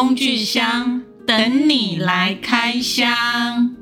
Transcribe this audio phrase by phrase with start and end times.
[0.00, 3.76] 工具箱等你来开箱。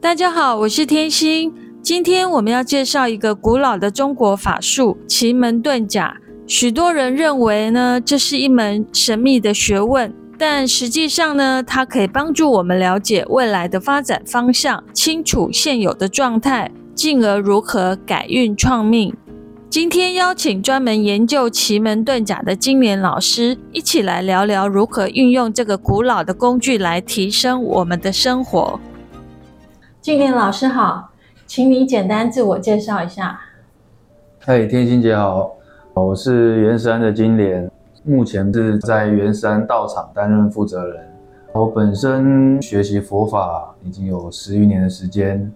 [0.00, 1.54] 大家好，我是天心。
[1.80, 6.16] 今天我们要介绍一个古老的中国法术——奇门遁甲。
[6.48, 19.14] 许多人认为呢，这是一门神秘的学问，但实际上呢，它可以帮助我们了解未来的发展方向，清楚现有的状态，进而如何改运创命。
[19.76, 28.80] 今天邀请专门研究奇门遁甲的金莲老师，一起来聊聊如何运用这个古老的工具来提升我们的生活。
[30.00, 31.10] 金莲老师好，
[31.46, 33.38] 请你简单自我介绍一下。
[34.38, 35.50] 嗨，天心姐好，
[35.92, 37.70] 我是元石庵的金莲，
[38.02, 41.06] 目前是在元石庵道场担任负责人。
[41.52, 45.52] 我本身学习佛法已经有十余年的时间，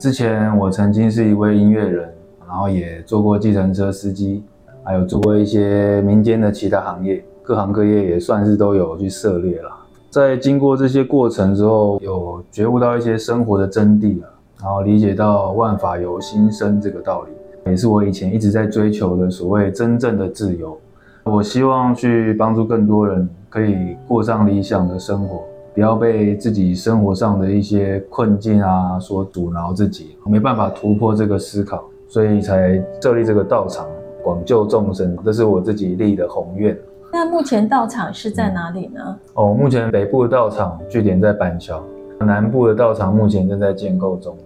[0.00, 2.12] 之前我曾经是一位音乐人。
[2.52, 4.42] 然后也做过计程车司机，
[4.84, 9.70] 还有做过一些民间的其他行业，各行各业也算是都有去涉猎了。
[10.10, 14.28] 在经过这些过程之后，有觉悟到一些生活的真谛了，
[14.60, 17.30] 然后理解到万法由心生这个道理，
[17.70, 20.78] 也是我以前一直在追求的所谓真正的自由。
[21.24, 31.82] 我希望去帮助更多人可以过上理想的生活，不要被自己生活上的一些困境啊所阻挠自己，没办法突破这个思考。
[32.12, 33.88] 所以才设立这个道场，
[34.22, 36.78] 广救众生，这是我自己立的宏愿。
[37.10, 39.18] 那目前道场是在哪里呢？
[39.32, 41.82] 哦，目前北部的道场据点在板桥，
[42.18, 44.36] 南部的道场目前正在建构中。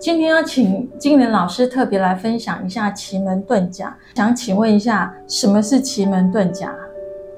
[0.00, 6.74] 今天要请金莲老师特别来分享一下奇门遁甲，想请问一下，什么是奇门遁甲？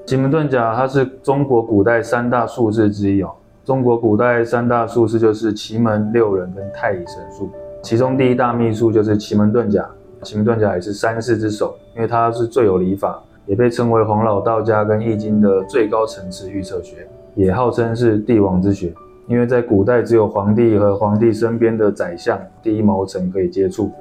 [0.07, 3.29] 奇门遁甲它是中国古代三大术士之一哦。
[3.63, 7.51] 中国古代三大术士就是奇门六壬跟太乙神术。
[7.85, 9.87] 其中第一大秘术就是奇门遁甲，
[10.23, 18.91] 奇门遁甲也是三世之首，因为它是最有理法，也被称为黄老道家跟易经的最高层次预测学，也号称是帝王之学，
[19.27, 23.91] 因为在古代只有皇帝和皇帝身边的宰相第一谋臣可以接触，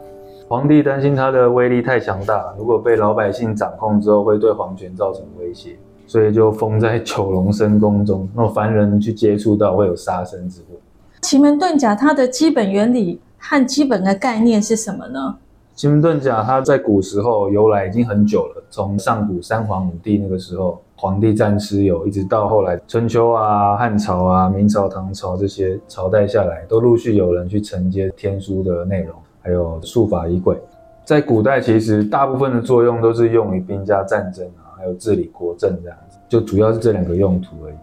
[0.48, 10.78] 皇帝担心他的威力太强大，如果被老百姓掌控之后会对皇权造成威胁，所以就封在九龙深宫中，那凡人去接触到会有杀身之祸。
[11.20, 15.36] 奇门遁甲它的基本原理和基本的概念是什么呢？
[15.74, 30.58] 奇门遁甲它在古时候由来已经很久了，从上古三皇五帝那个时候，皇帝战蚩尤，一直到后来春秋啊、汉朝啊、明朝、唐朝这些朝代下来，都陆续有人去承接天书的内容，还有术法仪轨。
[31.04, 37.74] 在古代，其实大部分的作用都是用于兵家战争啊，还有治理国政这样子，就主要是这两个用途而已。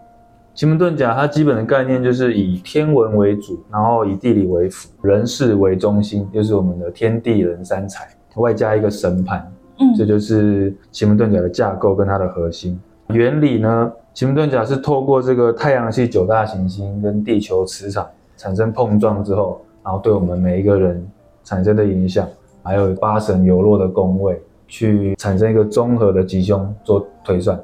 [0.54, 13.92] 奇门遁甲它基本的概念就是以天文为主，然后以地理为辅，人事为中心，就是我们的天地人三才，外加一个神盘，嗯，这就是奇门遁甲的架构跟它的核心原理呢。
[14.14, 21.02] 奇门遁甲是透过这个太阳系九大行星跟地球磁场产生碰撞之后，然后对我们每一个人
[21.46, 22.28] 产生的影响，
[22.62, 27.58] 还有八神游落的宫位，去产生一个综合的吉凶做推算。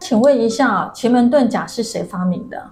[0.00, 2.62] 请问一下，奇门遁甲是谁发明的？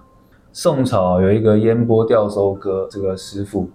[0.53, 3.69] 宋朝有一个烟波钓收哥这个师傅，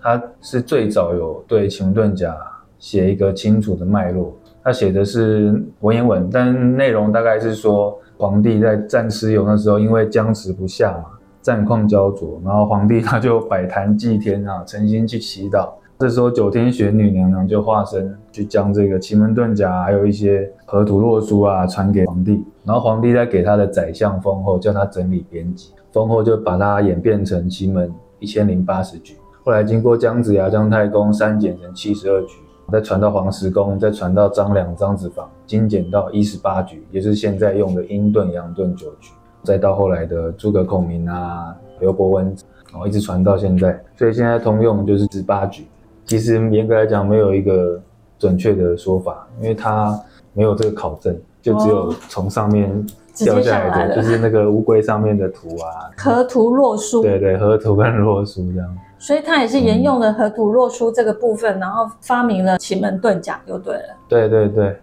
[0.00, 2.36] 他是最早有对奇门遁甲
[2.78, 4.36] 写一个清楚的脉络。
[4.62, 11.04] 他写的是文言文，但内容大概是说，皇帝在战蚩尤那时候，因为僵持不下嘛，
[11.40, 15.70] 战况焦灼，然后皇帝他就摆坛祭天啊，诚心去祈祷。
[15.98, 29.16] 这时候九天玄女娘娘就化身去将这个奇门遁甲，还有一些河图洛书啊传给皇帝，然后皇帝再给他的宰相封后，叫他整理编辑，封后就把它演变成奇门一千零八十局。
[29.42, 32.34] 后来经过姜子牙、姜太公删减成七十二局，
[32.70, 42.26] 再传到黄石公，再传到张良、张子房，精简到一十八局，也是现在用的阴遁、阳遁九局，再到后来的诸葛孔明啊、刘伯温，
[42.70, 45.66] 然后一直传到现在，所以现在通用就是十八局。
[46.06, 47.80] 其实严格来讲，没有一个
[48.18, 50.00] 准确的说法，因为它
[50.32, 52.86] 没有这个考证，就只有从上面
[53.16, 57.02] 掉下来的，就是那个乌龟上面的图啊，河图洛书。
[57.02, 58.78] 对对，河图跟洛书这样。
[58.98, 63.96] 所以它也是沿用了河图洛书这个部分，嗯、然后发明了奇门遁甲，就对了。
[64.08, 64.76] 对对对。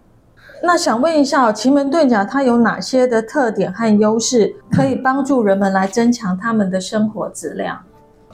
[0.62, 7.78] 那想问一下，奇门遁甲它有哪些的特点和优势，可以帮助人们来增强他们的生活质量？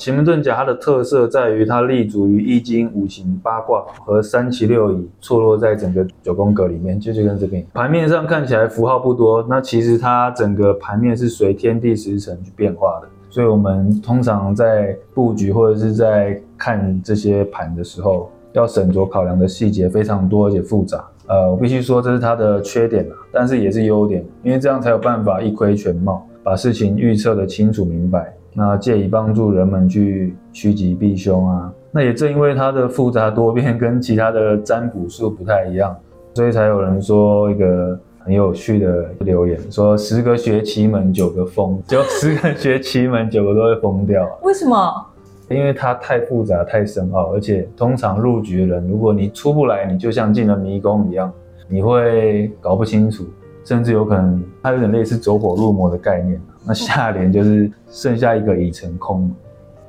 [0.00, 31.72] 奇门遁甲它的特色在于它立足于易经五行八卦和三奇六仪，错落在整个九宫格里面，就就跟这边盘面上看起来符号不多，那其实它整个盘面是随天地时辰去变化的，所以我们通常在布局或者是在看这些盘的时候，要审酌考量的细节非常多而且复杂，呃，我必须说这是它的缺点啊，但是也是优点，因为这样才有办法一窥全貌，把事情预测得清楚明白，那借以帮助人们去趋吉避凶啊。
[31.92, 35.96] 那也正因为它的复杂多变，跟其他的占卜术不太一样，
[36.34, 44.28] 所以才有人说一个很有趣的留言，说十个学奇门九个疯， 就十个学奇门九个都会疯掉。
[44.42, 45.06] 为什么？
[45.48, 51.32] 因为它太复杂、太深奥，而且通常入局的人，如果你出不来，你就像进了迷宫一样，
[51.68, 53.24] 你会搞不清楚，
[53.64, 56.40] 甚至有可能它有点类似走火入魔的概念。
[56.70, 59.28] 那下联就是剩下一个已成空。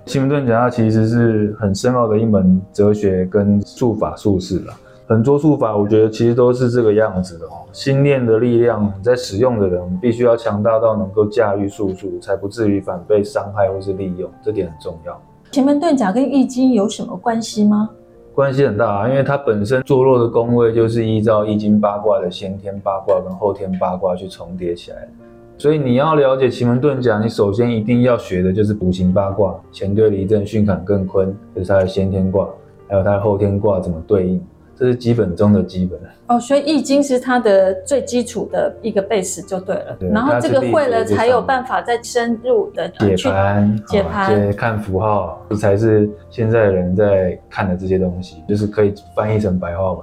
[0.08, 4.74] 奇门遁甲它其实是很深奥的一门哲学跟术法术式了，
[5.06, 7.70] 很多术法我觉得其实都是这个样子的哦。
[7.72, 15.22] 心念的力量在使用的人必须要强大到能够驾驭术数，才不至于反被伤害或是利用，这点很重要。
[15.52, 17.92] 奇门遁甲跟易经有什么关系吗？
[18.34, 25.12] 关系很大啊，因为它本身坐落的宫位就是依照易经八卦的先天八卦跟后天八卦去重叠起来的。
[25.62, 32.50] 所以你要了解奇门遁甲，你首先一定要学的就是五行八卦，乾兑离震巽坎艮坤，就是它的先天卦，
[32.90, 34.44] 还有它的后天卦怎么对应，
[34.76, 36.00] 这是基本中的基本。
[36.26, 39.96] 哦，所以易经是它的最基础的一个 base 就对了。
[40.00, 50.02] 对，然后这个会了才有办法再深入的解盘，解盘，解看符号，这才是现在人在看的这些东西，就是可以翻译成白话文。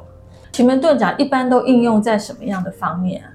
[0.53, 3.27] 奇门遁甲一般都应用在什么样的方面啊？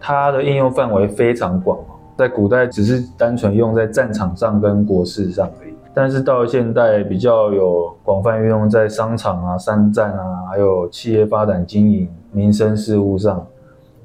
[0.00, 1.78] 它的应用范围非常广，
[2.16, 13.46] 在古代只是单纯用在战场上跟国事上而已，但是到现代比较有广泛运用在商场啊、商战啊，还有企业发展经营、民生事务上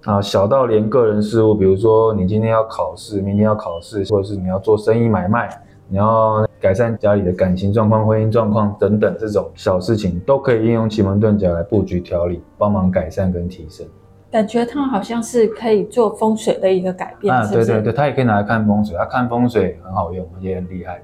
[0.03, 5.49] 啊，小到连个人事务，比如说你今天要考试，明天要考试，或者是你要做生意买卖，
[5.87, 13.85] 你要改善家里的感情状况、婚姻状况等等这种小事情，都可以应用奇门遁甲来布局调理，帮忙改善跟提升。
[14.31, 17.47] 感觉它好像是可以做风水的一个改变，啊？
[17.49, 21.01] 对对对，它也可以拿来看风水，它看风水很好用，也很厉害。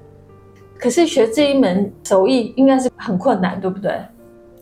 [0.78, 3.92] 可是学这一门手艺应该是很困难，对不对？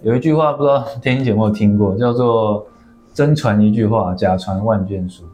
[0.02, 2.66] 有一句话不知道天心姐有没有听过，叫做
[3.12, 5.24] “真传一句话，假传万卷书”。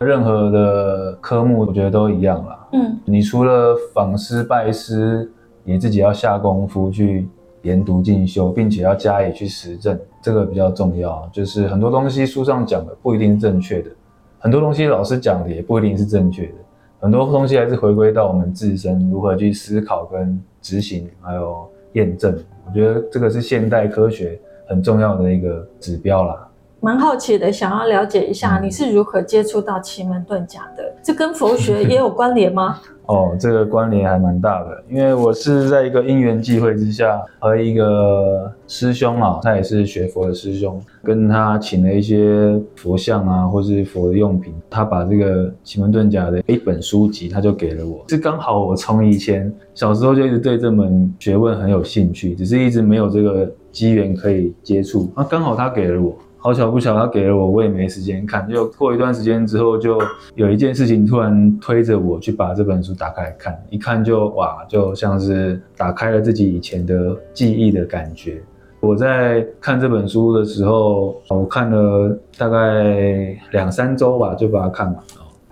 [0.00, 2.68] 任何的科目，我觉得都一样啦。
[2.72, 5.30] 嗯，你除了访师拜师，
[5.62, 7.28] 你自己要下功夫去。
[7.62, 11.28] 研读进修，并且要加以去实证，这个比较重要。
[11.32, 13.90] 就是很多东西书上讲的不一定正确的，
[14.38, 16.54] 很多东西老师讲的也不一定是正确的，
[17.00, 22.36] 很多东西还是回归到我们自身如何去思考跟执行，还有验证。
[22.66, 26.48] 我觉得这个是现代科学很重要的一个指标啦。
[26.82, 30.82] 蛮好奇的，想要了解一下你是如何接触到奇门遁甲的？
[31.02, 32.80] 这跟佛学 也有关联吗？
[33.04, 48.02] 哦，这个关联还蛮大的，因为我是在一个因缘际会之下，和一个师兄啊，他也是学佛的师兄，跟他请了一些佛像啊，或是佛的用品，他把这个奇门遁甲的一本书籍，他就给了我。
[48.06, 56.16] 这刚好我从以前小时候就一直对这门学问很有兴趣，只是一直没有这个机缘可以接触，啊，刚好他给了我。
[56.42, 58.48] 好巧不巧，他给了我，我也没时间看。
[58.48, 60.00] 就过一段时间之后，就
[60.34, 68.40] 有一件事情突然推着我去把这本书打开看，一看就哇，就像是打开了自己以前的记忆的感觉。
[68.80, 75.02] 我在看这本书的时候，我看了大概两三周吧，就把它看完了，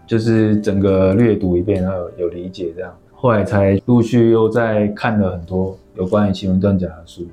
[0.07, 2.91] 就是整个略读一遍，然后有理解这样。
[3.13, 7.27] 后来才陆续又再看了很多有关于奇门遁甲的书。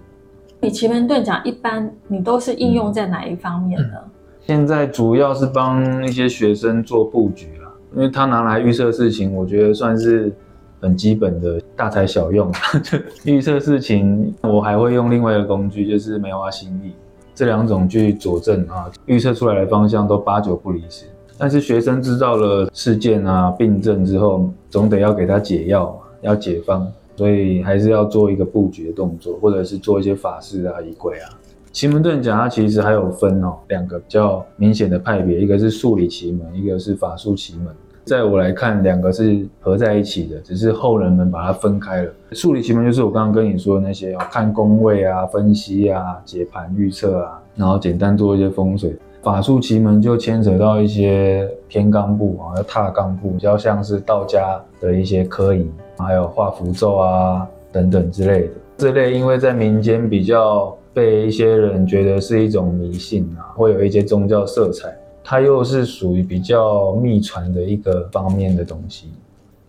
[0.66, 3.98] 你奇门遁甲一般你都是应用在哪一方面呢？
[4.42, 10.34] 现在主要是帮一些学生做布局啦，因为他拿来预测事情，我觉得算是
[10.82, 12.52] 很基本的大材小用。
[13.26, 16.94] 预测事情，我还会用另外一个工具，就是梅花心意，
[17.36, 21.06] 这两种去佐证啊，预测出来的方向都八九不离十。
[21.38, 26.92] 但是学生知道了事件啊、病症之后，总得要给他解药，要解方。
[27.16, 31.30] 所以还是要做一个布局的动作，或者是做一些法事啊、仪轨啊。
[31.72, 37.68] 奇门遁甲它其实还有分哦，两个比较明显的派别，一个是数理奇门，一个是法术奇门。
[38.06, 42.12] 在我来看，两个是合在一起的，只是后人们把它分开了。
[42.32, 48.96] 数理奇门就是我刚刚跟你说的那些哦，看宫位啊、分析啊、解盘预测啊，然后简单做一些风水。
[49.26, 55.68] 法术奇门就牵扯到一些天罡部啊，要踏罡部，比较像是道家的一些科仪。
[55.98, 69.10] 还有画符咒啊等等之类的，这类因为在民间比较被一些人觉得是一种迷信啊，会有一些宗教色彩，它又是属于比较秘传的一个方面的东西。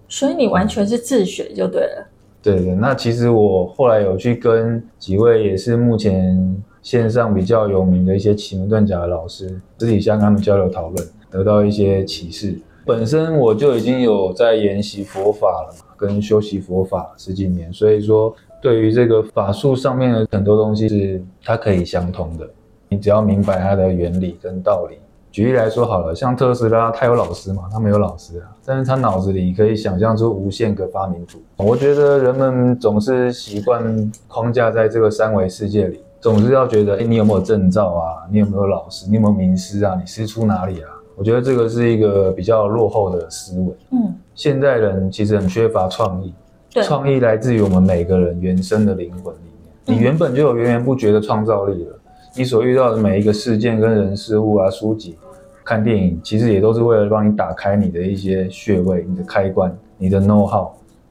[0.07, 2.07] 所以你完全是自学就对了。
[2.43, 12.57] 对的，那其实我后来有去跟几位也是目前线上比较有名的一些奇门遁甲的老师，私底下跟他们交流讨论，得到一些启示。
[12.85, 22.49] 本身我就已经有在研习佛法了嘛，跟修习佛法十几年，所以说对于这个法术上面的很多东西是它可以相通的。
[22.89, 24.99] 你只要明白它的原理跟道理。
[25.33, 27.65] 举例来说好了，像特斯拉，他有老师嘛？
[27.73, 31.41] 他没有老师啊，但是他脑子里可以想象出无限个发明图。
[31.57, 38.27] 我觉得人们总是习惯框架在这个三维世界里，总是要觉得，哎，你有没有证照啊？
[38.31, 39.07] 你有没有老师？
[39.09, 39.97] 你有没有名师啊？
[40.01, 40.89] 你师出哪里啊？
[41.15, 43.67] 我觉得这个是一个比较落后的思维。
[43.93, 46.35] 嗯，现代人其实很缺乏创意。
[46.73, 49.39] 对，创意来自于我们每个人原生的灵魂里
[49.87, 49.97] 面。
[49.97, 51.99] 你原本就有源源不绝的创造力了。
[52.35, 55.17] 你所遇到的每一个事件、跟人、事物啊，书籍、
[55.65, 60.69] 看电影，其实也都是为了帮你打开你的一些穴位、你的开关、你的 know how。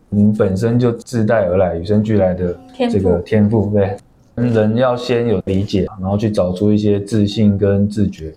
[0.09, 2.55] 你本身就自带而来、与生俱来的
[2.91, 3.97] 这个天赋，对。
[4.35, 8.33] 人要先有理解，然后去找出一些自信跟自觉。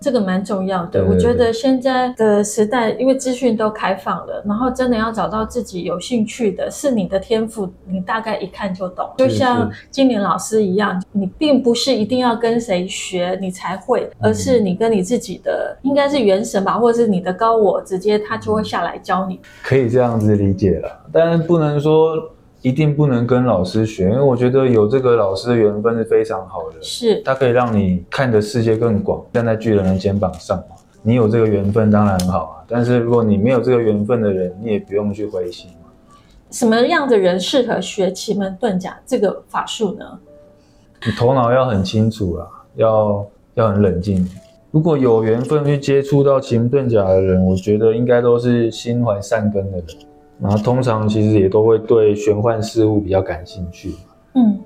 [0.00, 9.08] 这个蛮重要的，对对对，我觉得现在的时代，因为资讯都开放了，然后真的要找到自己有兴趣的，是你的天赋，你大概一看就懂。
[9.16, 19.40] 就像金莲老师一样，你并不是一定要跟谁学你才会，而是你跟你自己的，应该是元神吧，或者是你的高我，直接他就会下来教你。
[19.62, 22.14] 可以这样子理解了，但不能说。
[22.64, 30.76] 一定不能跟老师学，因为我觉得有这个老师的缘分是非常好的，是它可以让你看的世界更广，站在巨人的肩膀上嘛。
[31.02, 35.70] 你有这个缘分当然很好啊，但是如果你没有这个缘分的人，你也不用去灰心。
[36.50, 40.18] 什么样的人适合学奇门遁甲这个法术呢？
[41.04, 44.26] 你头脑要很清楚啊，要要很冷静。
[44.70, 49.86] 如果有缘分去接触到奇门遁甲的人，我觉得应该都是心怀善根的人。
[50.40, 53.94] 然后通常其实也都会对玄幻事物比较感兴趣，
[54.34, 54.58] 嗯，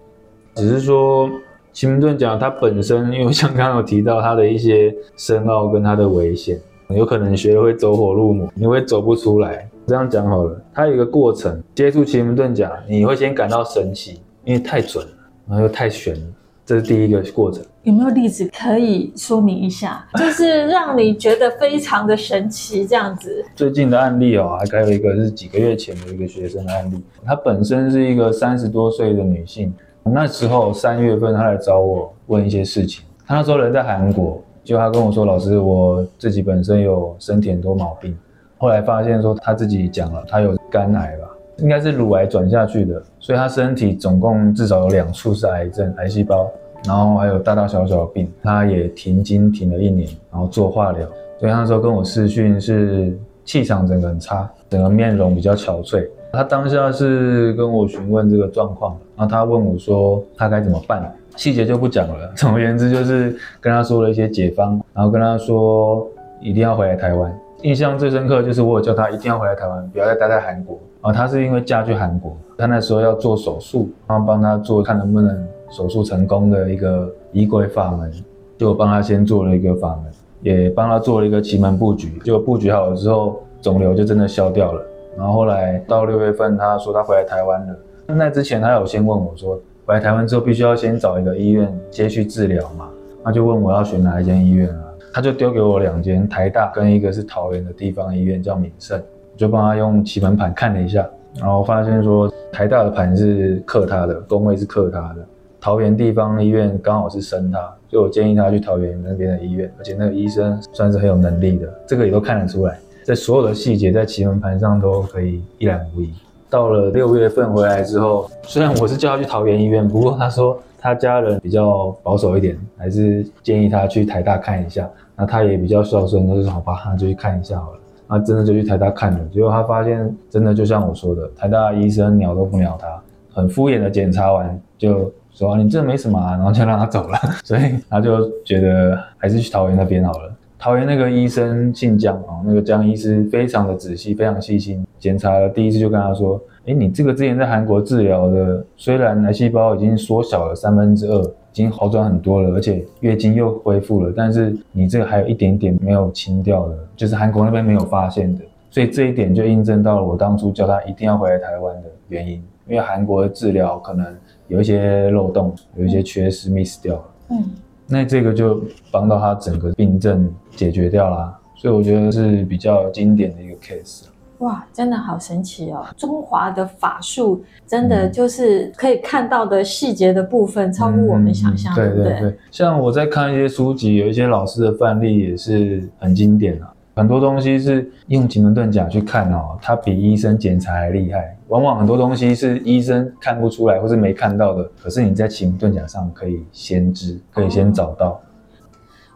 [0.55, 1.29] 只是说
[1.73, 6.59] 奇门遁甲它本身，因为像刚刚有提到它的一些深奥跟它的危险，
[6.89, 9.69] 有可能学了会走火入魔，你会走不出来。
[9.87, 15.13] 这样讲好了，它有一个过程，接触奇门遁甲，你会先感到神奇，因为太准了，
[15.49, 16.21] 然后又太玄了。
[16.69, 20.07] 这是第一个过程，有没有例子可以说明一下？
[20.19, 23.43] 就是让你觉得非常的神奇这样子。
[23.57, 29.73] 最近的案例哦，还有一个是几个月前的一个学生的案例，她本身是一个三十多岁的女性，
[30.03, 38.15] 那时候三月份她来找我问一些事情，她那时候人在韩国，就她跟我说，老师，我自己本身有身体很多毛病，
[38.59, 41.28] 后来发现说她自己讲了，她有肝癌吧。
[41.59, 46.49] 应该是乳癌转下去的，所以他身体总共至少有两处是癌症、癌细胞，
[46.87, 51.07] 然后还有大大小小的病，他也停经停了一年，然后做化疗。
[51.41, 56.09] 所以那时候跟我视讯是气场整个很差，整个面容比较憔悴。
[56.33, 62.33] 他当下是跟我询问这个状况，然后他问我说他该怎么办，细节就不讲了。
[62.37, 66.07] 总而言之就是跟他说了一些解方，然后跟他说
[66.41, 67.33] 一定要回来台湾。
[67.63, 70.79] 印象最深刻就是我有叫他一定要回来台湾，不要再待在韩国。
[71.09, 78.13] 啊，他是因为嫁去韩国，他那时候要做手术，然后帮他做，看能不能手术成功的一个仪轨法门，
[78.59, 80.13] 就帮他先做了一个法门，
[80.43, 82.19] 也帮他做了一个奇门布局。
[82.23, 84.83] 结果布局好了之后，肿瘤就真的消掉了。
[85.17, 87.77] 然后后来到六月份，他说他回来台湾了。
[88.07, 92.91] 那之前他有先问我说，回来台湾之后必须要先找一个医院接续治疗嘛？
[93.25, 94.85] 他就问我要选哪一间医院啊？
[95.15, 99.03] 他就丢给我两间，台大跟一个是桃园的地方医院叫敏盛。
[99.39, 105.25] 就帮他用奇门盘看了一下，然后发现说台大的盘是克他的，宫位是克他的。
[105.61, 116.13] 桃园地方医院刚好是生他，就我建议他去桃园那边的医院，而且那个医生算是很有能力的，这个也都看得出来，在所有的细节在奇门盘上都可以一览无遗。
[116.51, 124.89] 到了六月份回来之后，虽然我是叫他去桃园医院，不过他说他家人比较保守一点，还是建议他去台大看一下。
[125.15, 127.79] 那他也比较孝顺，就说好吧，那就去看一下好了。
[128.09, 132.89] 他真的就去台大看了，结果他发现真的就像我说的，台大医生鸟都不鸟他，
[133.33, 137.19] 很敷衍的检查完就说你这没什么啊，然后就让他走了。
[137.45, 140.33] 所以他就觉得还是去桃园那边好了。
[140.59, 151.31] 桃园那个医生姓江啊，那个江医师非常的仔细，非常细心，检查了第一次就跟他说，哎，你这个之前在韩国治疗的，虽然癌细胞已经缩小了三分之二。
[151.59, 162.35] 已经好转很多了，而且月经又恢复了，但是你这个还有一点点没有清掉的，就是韩国那边没有发现的，所以这一点就印证到了我当初叫他一定要回来台湾的原因，
[162.69, 164.07] 因为韩国的治疗可能
[164.47, 167.45] 有一些漏洞，有一些缺失 miss 掉了，嗯，
[167.89, 168.63] 那这个就
[168.93, 174.05] 帮到他整个病症解决掉啦，所以我觉得是比较经典的一个 case。
[174.39, 175.85] 哇，真的好神奇哦！
[175.97, 182.21] 中华的法术真的就是可以看到的细节的部分，超乎我们想象，对不对？
[182.21, 186.73] 对，像我在看一些书籍，有一些老师的范例也是很经典啊。
[186.95, 191.37] 很多东西是用奇门遁甲去看哦，它比医生检查还厉害。
[191.47, 198.21] 往往很多东西是医生看不出来或是没看到的，可是你在奇门遁甲上可以先知，可以先找到。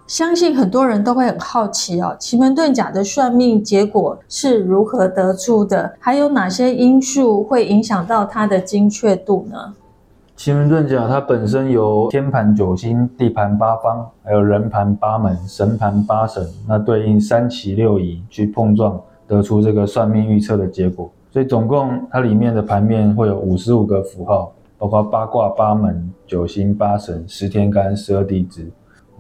[0.06, 5.94] 相信很多人都会很好奇哦，奇门遁甲的算命结果是如何得出的？
[5.98, 9.74] 还有哪些因素会影响到它的精确度呢？
[10.36, 21.10] 奇门遁甲它本身由天盘九星、地盘八方，还有人盘八门、神盘八神，那对应三奇六仪去碰撞，得出这个算命预测的结果。
[21.30, 28.68] 所以总共它里面的盘面会有五十五个符号，包括八卦、八门、九星、八神、十天干、十二地支。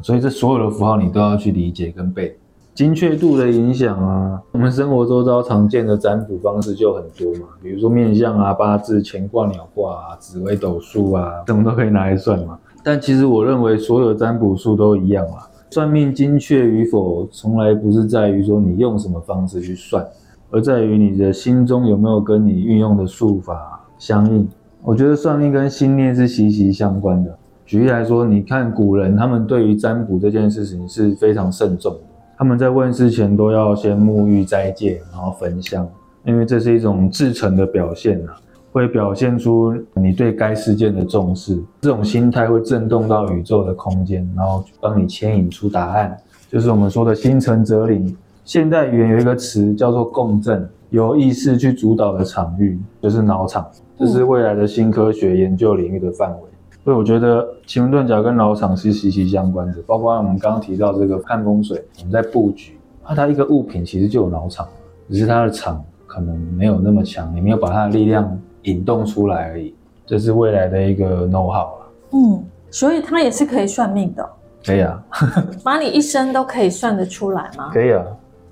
[0.02, 2.36] 所以这所有的符号你都要去理解跟背。
[2.74, 12.58] 精确度的影响啊，我们生活周遭常见的占卜方式就很多嘛，比如说面相啊、八字、乾卦、鸟卦啊、紫微斗数啊，什么都可以拿来算嘛。
[12.82, 15.36] 但其实我认为所有占卜术都一样嘛，
[15.70, 20.02] 算命精确与否，从来不是在于说你用什么方式去算，
[20.50, 24.48] 而在于你的心中有没有跟你运用的术法相应。
[24.82, 27.38] 我觉得算命跟心念是息息相关的。
[27.72, 32.00] 举例来说，你看古人他们对于占卜这件事情是非常慎重的。
[32.36, 35.88] 他们在问事前都要先沐浴斋戒，然后焚香，
[36.26, 38.36] 因为这是一种至诚的表现呐、啊，
[38.72, 41.58] 会表现出你对该事件的重视。
[41.80, 46.14] 这种心态会震动到宇宙的空间，然后帮你牵引出答案，
[46.50, 48.14] 就是我们说的心诚则灵。
[48.44, 53.66] 现代语言有一个词叫做共振，由意识去主导的场域就是脑场，
[53.98, 56.51] 这是未来的新科学研究领域的范围。
[56.84, 64.66] 所以我觉得奇门遁甲跟老场是息息相关的，包括我们刚刚提到这个看风水，我们在布局，那它一个物品其实就有脑场，
[65.08, 69.74] 只是它的场可能没有那么强，你没有把它的力量引动出来而已。
[70.04, 71.92] 这是未来的一个 know how 了。
[72.10, 74.28] 嗯，所以它也是可以算命的。
[74.64, 75.02] 可以啊，
[75.62, 77.70] 把你一生都可以算得出来吗？
[77.72, 78.04] 可以啊。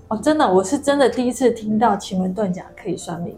[0.08, 3.34] 哦，真的，我是真的第一次听到奇门遁甲可以算命。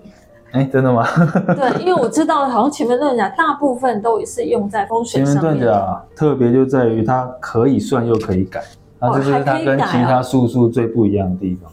[0.53, 1.07] 哎，真的吗？
[1.57, 5.43] 对，因为我知道，好像奇门遁甲大部分都是用在风水上面。
[5.43, 8.63] 奇门遁甲特别就在于它可以算又可以改，
[9.01, 11.73] 那这是它跟其他术数最不一样的地方。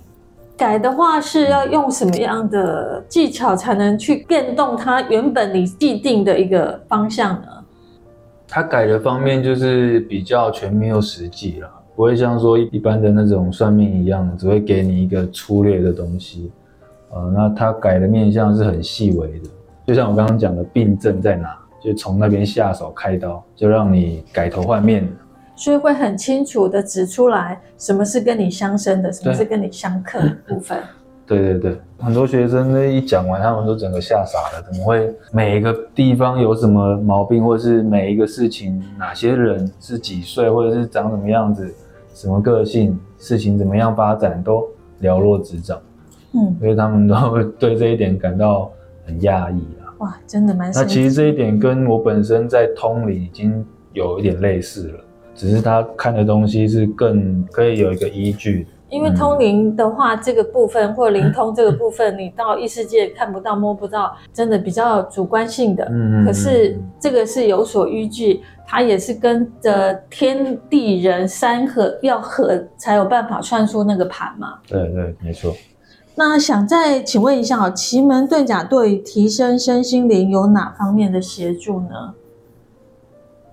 [0.55, 7.47] 改的话是要用什么样的技巧才能去变动它原本你既定的一个方向呢？
[8.47, 16.51] 它改的方面就是比较全面又实际了，不会像说一般的那种算命一样，只会给你一个粗略的东西。
[17.11, 19.49] 呃，那他改的面相是很细微的，
[19.87, 25.07] 就像我刚刚讲的病症在哪，就从那边下手开刀，就让你改头换面，
[25.55, 30.77] 所以会很清楚的指出来什么是跟你相生的，什么是跟你相克的部分。
[31.25, 41.71] 对对对，很多学生那一讲完，他们都整个吓傻了，怎么会每一个地方有什么毛病，或者是每一个事情哪些人是几岁，或者是长什么样子，
[42.15, 44.67] 什么个性，事情怎么样发展，都
[45.01, 45.79] 了若指掌。
[46.33, 48.71] 嗯，所以他们都会对这一点感到
[49.05, 49.89] 很讶异啊！
[49.99, 50.71] 哇，真的蛮……
[50.73, 54.99] 那其实这一点跟我本身在通灵已经有一点类似了，
[55.33, 58.67] 只是他看的东西是更可以有一个依据。
[58.89, 65.87] 因为通灵的话，这个部分或灵通这个部分，你到异世界看不到、摸不到，真的比较主观性的。
[65.91, 74.55] 嗯，可是这个是有所依据，它也是跟着天地人三合要合才有办法算出那个盘嘛。
[74.67, 75.53] 对对，没错。
[76.19, 82.13] 那想再请问一下哦，奇门遁甲对提升身心灵有哪方面的协助呢？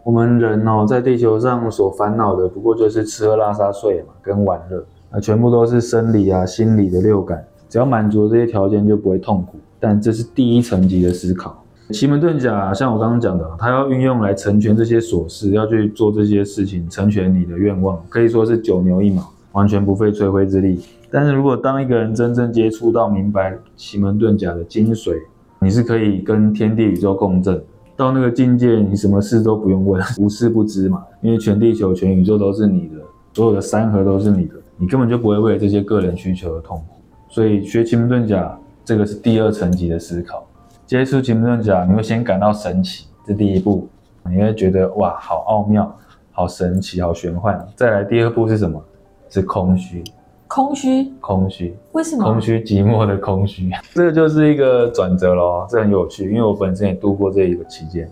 [0.03, 9.57] 我们人哦，在地球上所烦恼的不过就是吃喝拉撒睡嘛，跟玩乐，那全部都是生理啊、心理的六感，只要满足这些条件就不会痛苦。
[9.79, 11.63] 但这是第一层级的思考。
[11.93, 20.81] 奇门遁甲像我刚刚讲的，它要运用来成全这些琐事，要去做这些事情，成全你的愿望，可以说是九牛一毛，完全不费吹灰之力。
[21.11, 25.15] 但是如果当一个人真正接触到明白奇门遁甲的精髓，
[25.61, 27.63] 你是可以跟天地宇宙共振，
[27.97, 32.97] 到那个境界，你什么事都不用问， 无事不知嘛，因为全地球、全宇宙都是你的，
[33.33, 37.01] 所有的山河都是你的，你根本就不会为了这些个人需求而痛苦。
[37.29, 40.47] 所以学奇门遁甲，这个是第二层级的思考。
[40.87, 43.89] 接触奇门遁甲，你会先感到神奇，这第一步，
[44.29, 45.97] 你会觉得哇，好奥妙，
[46.31, 47.67] 好神奇，好玄幻。
[47.75, 48.83] 再来第二步是什么？
[49.29, 50.05] 是空虚。
[50.49, 52.25] 空虚，空虚，为什么？
[52.25, 58.09] 空虚，寂寞的空虚，这个就是一个转折咯，这很有趣，因为我本身也度过这一个期间。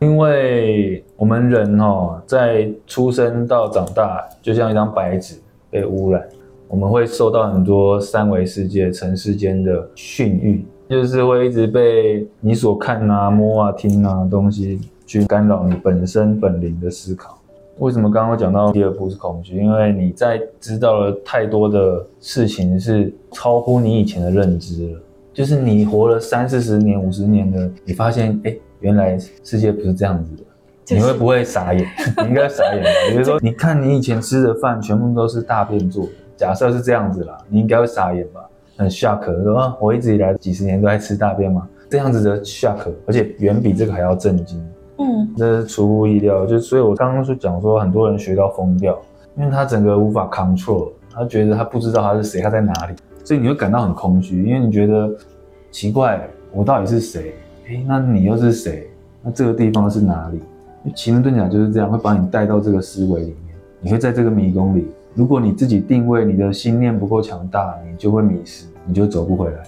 [0.00, 5.34] 因为我们人哦，在出生到长大，就像一张白纸
[5.70, 6.24] 被污染，
[6.68, 17.37] 我们会受到很多三维世界、尘世间的训育，就是会一直被你所看啊、摸啊、听啊东西去干扰你本身本灵的思考。
[17.78, 19.56] 为什么刚刚讲到第二步是恐惧？
[19.56, 25.00] 因为你在知道了太多的事情是超乎你以前的认知了，
[25.32, 30.42] 就是你活了三四十年、五十年的，你发现，哎，原来世界不是这样子的，
[30.84, 31.86] 就是、你会不会傻眼？
[32.22, 32.90] 你应该傻眼吧？
[33.10, 38.40] 比如说，你看你以前吃的饭全部都是大便做的，假设是这样子啦，你应该会傻眼吧？
[38.76, 41.68] 很 shock，说啊，我一直以来几十年都在吃大便吗？
[41.88, 44.64] 这样子的 shock，而且远比这个还要震惊。
[44.98, 48.98] 嗯，这是出乎意料，就所以我刚刚是讲说，很多人学到疯掉，
[49.36, 55.08] 因为他整个无法 control，他觉得他不知道他是谁，他在哪里，所以你会感到很空虚，因为你觉得
[55.70, 57.32] 奇怪，我到底是谁？
[57.68, 58.88] 诶，那你又是谁？
[59.22, 60.40] 那这个地方是哪里？
[60.94, 69.62] 奇门遁甲就是这样，会把你带到这个思维里面，你会在这个迷宫里，如果你自己定位，你的心念不够强大，你就会迷失，你就走不回来。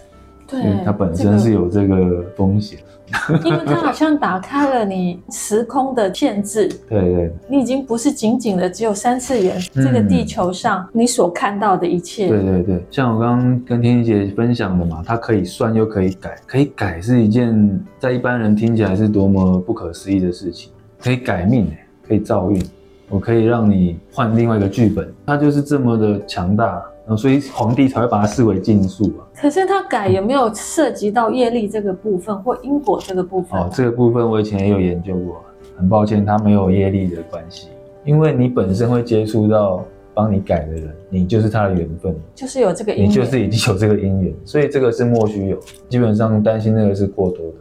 [0.51, 2.79] 对，它本身是有这个风险。
[3.45, 12.29] 因为它好像打开了你时空的限制，对对，你已经不是仅仅的只有三次元这个地球上你所看到的一切。
[12.29, 21.69] 对对对，像我刚刚跟天心姐分享的嘛，它可以算又可以改，可以改是一件在一般人听起来是多么不可思议的事情，可以改命，
[22.07, 22.63] 可以造运，
[23.09, 26.81] 我可以让你换另外一个剧本，它就是这么的强大。
[27.17, 29.27] 所以皇帝才会把它视为禁术啊。
[29.35, 33.61] 可是他改有没有涉及到业力这个部分或因果这个部分？
[33.61, 35.43] 哦，这个部分我以前也有研究过。
[35.77, 37.69] 很抱歉，他没有业力的关系，
[38.05, 45.59] 因为你本身会接触到帮你改的人，你就是他的缘分，就是有这个因缘，你就是已经有这个因缘，所以这个是莫须有。
[45.89, 47.55] 基本上担心那个是过多的。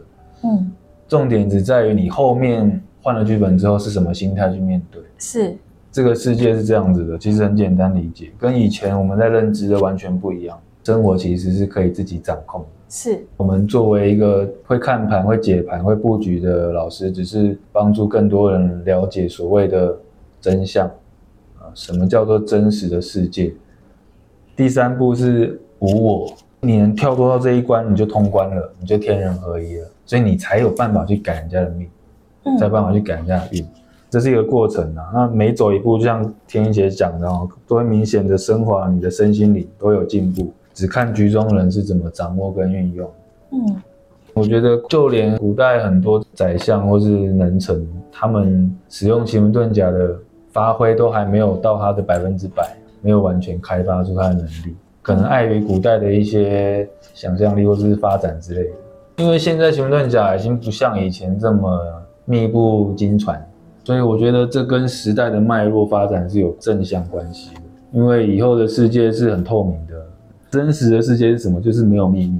[0.44, 0.70] 嗯，
[1.08, 5.02] 重点只在于你后面换了剧本之后是什么心态去面对。
[5.16, 5.56] 是。
[5.92, 10.58] 这个世界是这样子的，其实很简单理解，跟以前我们在认知的完全不一样。
[10.84, 12.66] 生活其实是可以自己掌控的。
[12.88, 19.96] 是我们作为一个会看盘、会解盘、会布局的老师，只是帮助更多人了解所谓的
[20.40, 20.88] 真相
[21.58, 23.52] 啊，什么叫做真实的世界？
[24.56, 31.88] 第三步是无我，你能跳脱到这一关，你就通关了，你就天人合一了，所以你才有办法去改人家的命，
[32.58, 33.62] 才有办法去改人家的运。
[33.62, 33.68] 嗯
[34.10, 40.52] 这是一个过程啊，那每走一步，就像天一姐讲的哦，都会明显的升华你的身心灵，都有进步。
[40.74, 43.08] 只看局中人是怎么掌握跟运用。
[43.52, 43.76] 嗯，
[44.34, 50.16] 我觉得就连古代很多宰相或是能臣，他们使用奇门遁甲的
[50.50, 58.70] 发挥都还没有到他的百分之百，没有完全开发出他的能力，可能碍于古代的一些想象力或是发展之类的。
[59.18, 61.78] 因为现在奇门遁甲已经不像以前这么
[62.24, 63.46] 密布经传。
[63.90, 69.94] 所以我觉得这跟时代的脉络发展是有正向关系的，因为以后的世界是很透明的，
[70.48, 71.60] 真实的世界是什么？
[71.60, 72.38] 就是没有秘密，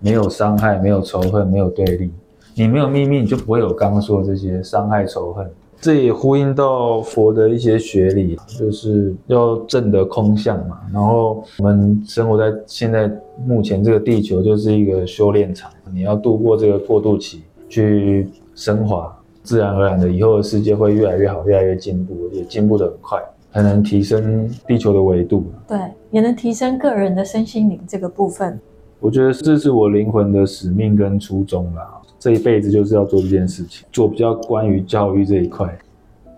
[0.00, 2.10] 没有伤害，没有仇恨，没有对立。
[2.56, 5.48] 你没有秘密，你就不会有刚刚说的这些伤害、仇恨。
[5.80, 10.80] 这也呼应到佛的一些学理，就是要证得空相嘛。
[10.92, 13.08] 然后我们生活在现在
[13.46, 19.14] 目前这个地球就是一个修炼场，你要度过这个过渡期，去升华。
[19.48, 23.18] 自然而然的，以后的世界会越来越好，越来越进步，也进步的很快，
[23.50, 25.46] 还能提升地球的维度。
[25.66, 25.80] 对，
[26.10, 28.60] 也能提升个人的身心灵这个部分。
[29.00, 35.66] 我觉得这是我灵魂的使命跟初衷啦，这一辈子就是要做这件事情，做比较关于教育这一块。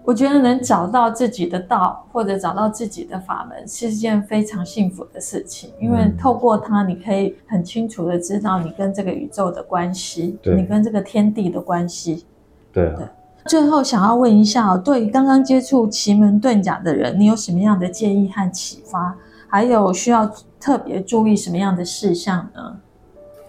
[0.04, 12.24] 我觉得能找到自己的道，或者找到自己的法门，是一件非常幸福的事情，因为透过它，你可以很清楚的知道你跟这个宇宙的关系，对你跟这个天地的关系。
[12.72, 13.10] 对啊，
[13.46, 19.16] 最后想要问一下，对刚刚接触奇门遁甲的人，你有什么样的建议和启发？
[19.48, 20.30] 还有需要
[20.60, 22.76] 特别注意什么样的事项呢？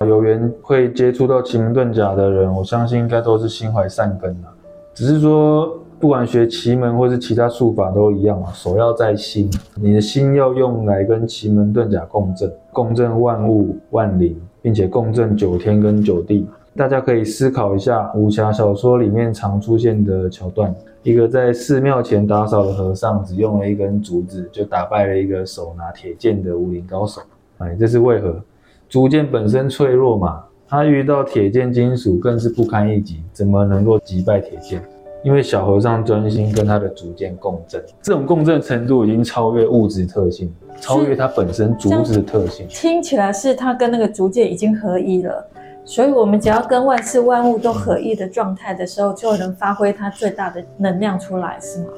[0.07, 4.47] 有缘会接触到奇门遁甲的人，我相信应该都是心怀善根的。
[4.95, 16.47] 只是说，不管学奇门或是其他术法都一样啊，首要在心，你的心要用来跟奇门遁甲共振，共振万物万灵，并且共振九天跟九地。
[16.73, 27.21] 大家可以思考一下武侠小说里面常出现的桥段：一个在寺庙前打扫的和尚，只用了一根竹子就打败了一个手拿铁剑的武林高手。
[27.57, 28.41] 哎，这是为何？
[28.87, 34.81] 竹剑本身脆弱嘛，他遇到铁剑金属更是不堪一击，怎么能够击败铁剑？
[35.23, 42.65] 因为小和尚专心跟他的竹剑共振，这种共振程度已经超越物质特性，超越它本身竹子的特性。
[42.69, 45.45] 听起来是他跟那个竹剑已经合一了。
[45.83, 51.89] 所以，我们只要跟万事万物都合一的状态的时候，就能发挥它最大的能量出来，是吗？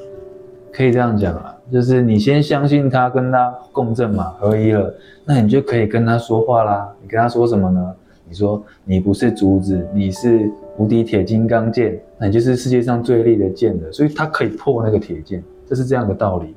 [0.72, 4.91] 可以这样讲啊，就是你先相信它，跟它共振嘛，合一了，
[5.26, 6.91] 那你就可以跟它说话啦。
[7.02, 7.93] 你跟它说什么呢？
[8.28, 16.56] 你说你不是竹子，你是无敌铁金刚剑，那你就是世界上最利的剑了，所以它可以破那个铁剑，这是这样的道理。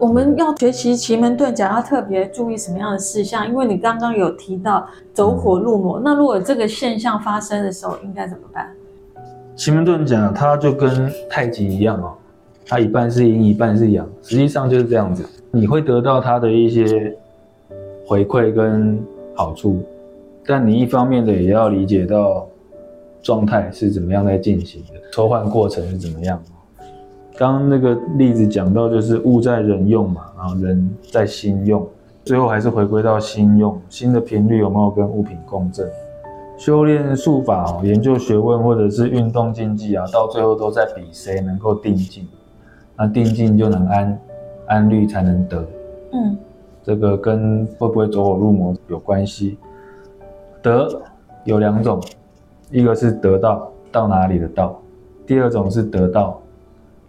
[0.00, 3.48] 我们要学习奇门遁甲，要特别注意什么样的事项？
[3.48, 8.68] 因为你刚刚有提到走火入魔，嗯、那如果这个现象发生的时候，应该怎么办？
[9.56, 12.14] 奇门遁甲它就跟太极一样哦，
[12.64, 15.24] 它一半是阴，一半是阳，实际上就是这样子。
[15.50, 17.16] 你会得到它的一些
[18.06, 19.02] 回馈跟
[19.34, 19.82] 好处，
[20.46, 22.46] 但你一方面的也要理解到
[23.20, 26.40] 状态是怎么样在进行的，抽换过程是怎么样。
[27.38, 31.86] 刚刚那个例子讲到，就是物在人用嘛，然后人在心用，
[32.24, 33.80] 最后还是回归到心用。
[33.88, 35.88] 心的频率有没有跟物品共振？
[36.56, 42.26] 修炼术法哦、研究学问或者是运动竞技啊，到最后都在比谁能够定静。
[42.96, 44.20] 那定静就能安，
[44.66, 45.64] 安虑才能得。
[46.14, 46.36] 嗯，
[46.82, 49.56] 这个跟会不会走火入魔有关系。
[50.60, 50.88] 得
[51.44, 52.02] 有两种，
[52.72, 54.72] 一个是得到，到哪里的到；
[55.24, 56.36] 第二种是得到。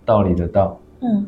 [0.09, 1.23] 道理的道，嗯，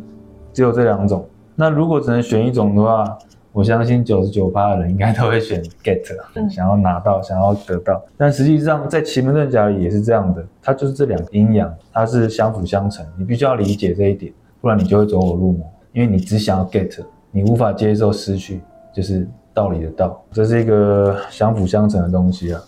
[0.52, 1.24] 只有这两种。
[1.56, 3.16] 那如果只能选一种的话，
[3.52, 6.02] 我相信九十九趴的人应该都会选 get，
[6.34, 8.02] 嗯，想要拿到，想要得到。
[8.18, 13.06] 但实际上在奇门遁甲里也是这样的，它就是这两个阴阳，它是相辅相成。
[13.16, 20.20] 你必须要理解这一点，不然你就会走火入魔，因为你只想要 get，你无法接受失去，就是道理的道。
[20.32, 22.60] 这是一个相辅相成的东西啊，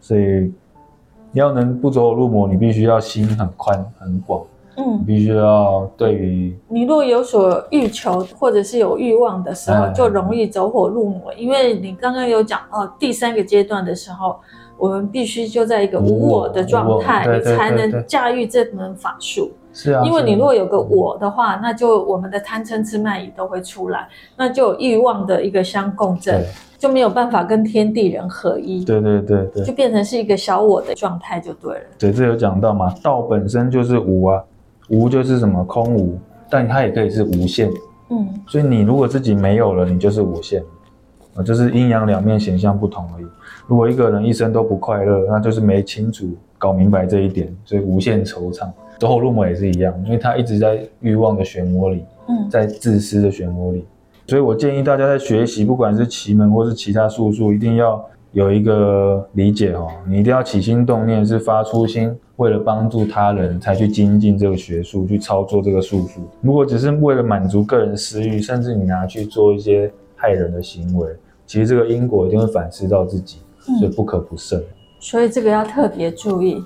[0.00, 0.52] 所以
[1.30, 4.42] 你要能不走火入魔，你必须要心很宽很广。
[4.76, 11.32] 嗯，必须要对于你若有所欲求或者是有欲望的时候，就容易走火入魔。
[11.34, 14.38] 因为你刚刚有讲哦，第三个阶段的时候，
[14.78, 19.50] 我们必须就在一个无我的状态，你才能驾驭这门法术。
[19.72, 26.44] 是啊，因为你若有个我的话，那就我们的贪嗔痴慢疑都会出来，那就有欲望的一个相共振，
[26.76, 28.84] 就没有办法跟天地人合一。
[28.84, 31.84] 对对对对，就变成是一个小我的状态就对了。
[31.96, 34.42] 对，这有讲到嘛，道本身就是无啊。
[34.90, 36.18] 无就是什么空无，
[36.50, 37.70] 但它也可以是无限。
[38.10, 40.62] 嗯，所以你如果自己没有了，你就是无限。
[41.34, 43.24] 啊，就是阴阳两面显象不同而已。
[43.66, 48.68] 如果一个人一生都不快乐，那就是没清楚搞明白这一点，所以无限惆怅。
[48.98, 53.84] 走火入魔也是一样，因为他一直在欲望的漩涡里，嗯，在自私的漩涡里。
[54.26, 58.04] 所以我建议大家在学习，不管是奇门或是其他术数，一定要。
[58.32, 66.22] 有一个理解哦，你一定要起心动念是发初心，为了帮助他人才去精进这个学术，去操作这个术数。
[66.40, 71.14] 如果只是为了满足个人私欲，甚至你拿去做一些害人的行为，
[71.46, 73.40] 其实这个因果一定会反思到自己，
[73.78, 74.58] 所以不可不慎。
[74.58, 74.64] 嗯，
[75.00, 76.64] 所以这个要特别注意。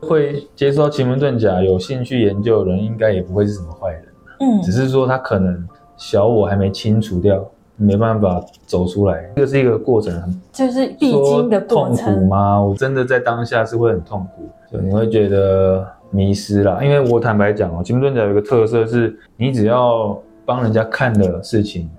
[0.00, 4.04] 会接触到奇门遁甲有兴趣研究的人，应该也不会是什么坏人，
[4.40, 7.48] 嗯，只是说他可能小我还没清除掉。
[7.76, 11.96] 没办法走出来，这个是一个过程，就是必经的过程。
[11.96, 12.60] 痛苦吗？
[12.62, 16.82] 我真的在当下是会很痛苦，就你会觉得迷失啦。
[16.82, 21.90] 因为我坦白讲哦，奇门遁甲有一个特色是，你只要帮人家看的事情，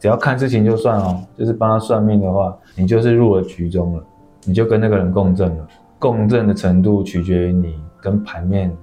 [0.00, 4.02] 只要看事情就算哦，就是帮他算命的话，你就是入了局中了，
[4.44, 5.68] 你就跟那个人共振了。
[5.98, 8.76] 共振的程度取决于你跟盘面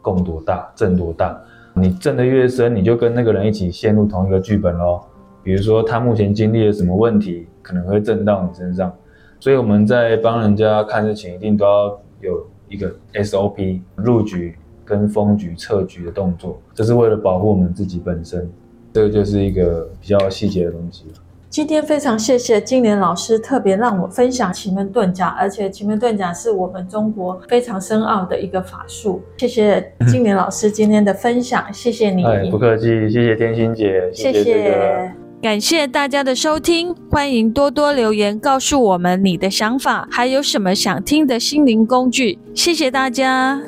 [0.00, 1.38] 共多大，振多大。
[1.74, 5.04] 你震得越深，你就跟那个人一起陷入同一个剧本咯。
[5.42, 8.92] 比如说他目前经历了什么问题，可能会震到你身上，
[9.40, 18.50] 所以我们在帮人家看事情，一定都要有一个 SOP 入局跟封局撤局的动作，这是为了保护我们自己本身，
[18.92, 21.06] 这个就是一个比较细节的东西。
[21.48, 29.20] 今天非常谢谢金莲老师特别让我分享奇门遁甲，而且奇门遁甲是我们中国非常深奥的一个法术。
[29.36, 32.24] 谢谢金莲老师今天的分享，谢谢你。
[32.24, 34.42] 哎，不客气，谢谢天心姐，谢谢。
[34.42, 42.38] 谢谢感谢大家的收听，欢迎多多留言告诉我们你的想法，还有什么想听的心灵工具。
[42.54, 43.60] 谢谢大家。